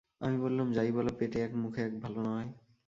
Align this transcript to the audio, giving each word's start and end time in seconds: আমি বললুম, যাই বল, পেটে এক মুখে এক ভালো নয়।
আমি 0.21 0.37
বললুম, 0.37 0.67
যাই 0.71 0.91
বল, 0.91 1.07
পেটে 1.19 1.39
এক 1.41 1.53
মুখে 1.55 1.81
এক 1.81 1.93
ভালো 2.01 2.19
নয়। 2.23 2.49